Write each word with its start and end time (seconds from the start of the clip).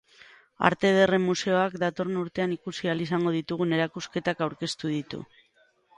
Arte 0.69 0.87
ederren 0.93 1.21
museoak 1.25 1.75
datorren 1.83 2.17
urtean 2.23 2.55
ikusi 2.55 2.89
ahal 2.93 3.03
izango 3.07 3.35
ditugun 3.37 3.79
erakusketak 3.81 4.43
aurkeztu 4.47 4.95
ditu. 4.95 5.21